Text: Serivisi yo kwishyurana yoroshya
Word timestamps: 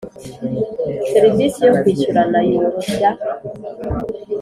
Serivisi 1.11 1.59
yo 1.67 1.73
kwishyurana 1.79 2.39
yoroshya 2.49 3.09